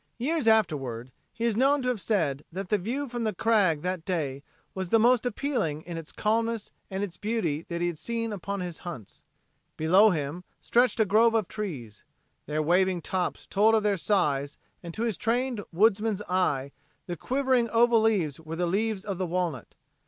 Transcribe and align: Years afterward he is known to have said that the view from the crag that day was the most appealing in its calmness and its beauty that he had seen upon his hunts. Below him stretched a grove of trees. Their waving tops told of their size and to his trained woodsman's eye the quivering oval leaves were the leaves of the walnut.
Years 0.17 0.47
afterward 0.47 1.11
he 1.31 1.43
is 1.45 1.55
known 1.55 1.83
to 1.83 1.89
have 1.89 2.01
said 2.01 2.43
that 2.51 2.69
the 2.69 2.79
view 2.79 3.07
from 3.07 3.23
the 3.23 3.35
crag 3.35 3.83
that 3.83 4.03
day 4.03 4.41
was 4.73 4.89
the 4.89 4.97
most 4.97 5.27
appealing 5.27 5.83
in 5.83 5.95
its 5.95 6.11
calmness 6.11 6.71
and 6.89 7.03
its 7.03 7.17
beauty 7.17 7.61
that 7.67 7.81
he 7.81 7.87
had 7.87 7.99
seen 7.99 8.33
upon 8.33 8.61
his 8.61 8.79
hunts. 8.79 9.21
Below 9.77 10.09
him 10.09 10.43
stretched 10.59 10.99
a 10.99 11.05
grove 11.05 11.35
of 11.35 11.47
trees. 11.47 12.03
Their 12.47 12.63
waving 12.63 13.03
tops 13.03 13.45
told 13.45 13.75
of 13.75 13.83
their 13.83 13.95
size 13.95 14.57
and 14.81 14.91
to 14.95 15.03
his 15.03 15.17
trained 15.17 15.61
woodsman's 15.71 16.23
eye 16.23 16.71
the 17.05 17.15
quivering 17.15 17.69
oval 17.69 18.01
leaves 18.01 18.39
were 18.39 18.55
the 18.55 18.65
leaves 18.65 19.05
of 19.05 19.19
the 19.19 19.27
walnut. 19.27 19.75